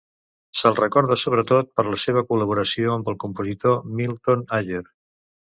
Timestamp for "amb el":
2.97-3.21